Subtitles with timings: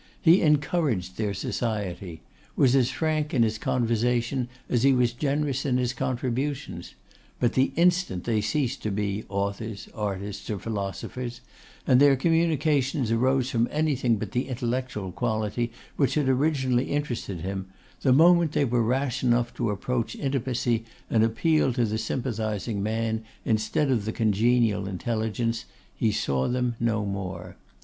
[0.19, 2.21] He encouraged their society;
[2.55, 6.95] was as frank in his conversation as he was generous in his contributions;
[7.39, 11.41] but the instant they ceased to be authors, artists, or philosophers,
[11.85, 17.67] and their communications arose from anything but the intellectual quality which had originally interested him,
[18.01, 23.23] the moment they were rash enough to approach intimacy and appealed to the sympathising man
[23.45, 25.65] instead of the congenial intelligence,
[25.95, 27.55] he saw them no more.